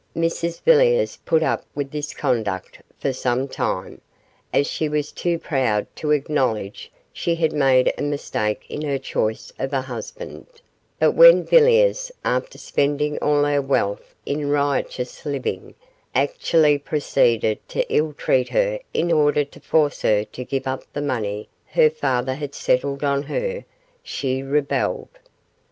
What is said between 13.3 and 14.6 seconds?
her wealth in